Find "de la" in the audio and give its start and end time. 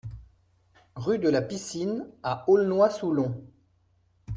1.19-1.43